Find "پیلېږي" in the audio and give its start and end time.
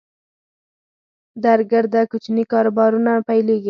3.27-3.59